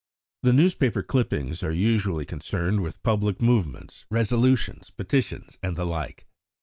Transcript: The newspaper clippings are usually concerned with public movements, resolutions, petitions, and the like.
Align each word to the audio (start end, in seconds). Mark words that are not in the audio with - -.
The 0.41 0.51
newspaper 0.51 1.03
clippings 1.03 1.61
are 1.61 1.71
usually 1.71 2.25
concerned 2.25 2.81
with 2.81 3.03
public 3.03 3.39
movements, 3.39 4.05
resolutions, 4.09 4.89
petitions, 4.89 5.59
and 5.61 5.75
the 5.75 5.85
like. 5.85 6.25